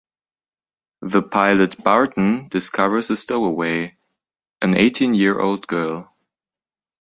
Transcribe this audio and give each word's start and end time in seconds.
The 1.03 1.21
pilot, 1.21 1.83
Barton, 1.83 2.47
discovers 2.47 3.11
a 3.11 3.15
stowaway: 3.15 3.97
an 4.59 4.75
eighteen-year-old 4.75 5.67
girl. 5.67 6.11